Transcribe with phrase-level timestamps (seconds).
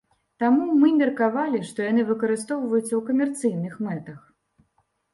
[0.43, 4.19] Таму мы меркавалі, што яны выкарыстоўваюцца ў камерцыйных мэтах.